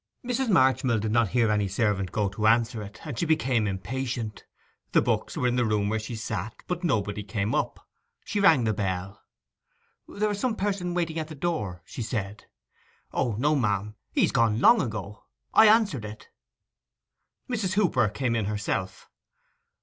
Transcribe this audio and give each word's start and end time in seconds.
Mrs. 0.25 0.49
Marchmill 0.49 0.99
did 0.99 1.11
not 1.11 1.27
hear 1.27 1.51
any 1.51 1.67
servant 1.67 2.11
go 2.11 2.27
to 2.29 2.47
answer 2.47 2.81
it, 2.81 3.01
and 3.05 3.19
she 3.19 3.27
became 3.27 3.67
impatient. 3.67 4.45
The 4.93 5.01
books 5.03 5.37
were 5.37 5.45
in 5.45 5.57
the 5.57 5.63
room 5.63 5.89
where 5.89 5.99
she 5.99 6.15
sat; 6.15 6.55
but 6.65 6.83
nobody 6.83 7.21
came 7.21 7.53
up. 7.53 7.87
She 8.25 8.39
rang 8.39 8.63
the 8.63 8.73
bell. 8.73 9.21
'There 10.07 10.31
is 10.31 10.39
some 10.39 10.55
person 10.55 10.95
waiting 10.95 11.19
at 11.19 11.27
the 11.27 11.35
door,' 11.35 11.83
she 11.85 12.01
said. 12.01 12.45
'O 13.13 13.33
no, 13.33 13.55
ma'am! 13.55 13.93
He's 14.11 14.31
gone 14.31 14.59
long 14.59 14.81
ago. 14.81 15.21
I 15.53 15.67
answered 15.67 16.05
it.' 16.05 16.29
Mrs. 17.47 17.73
Hooper 17.75 18.09
came 18.09 18.35
in 18.35 18.45
herself. 18.45 19.07